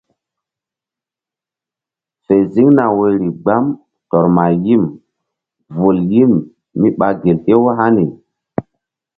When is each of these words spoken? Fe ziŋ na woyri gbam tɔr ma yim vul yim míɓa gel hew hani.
Fe 2.25 2.35
ziŋ 2.51 2.67
na 2.77 2.85
woyri 2.97 3.29
gbam 3.41 3.65
tɔr 4.09 4.25
ma 4.35 4.45
yim 4.65 4.83
vul 5.77 5.97
yim 6.11 6.33
míɓa 6.79 7.07
gel 7.21 7.39
hew 7.45 7.63
hani. 7.77 8.05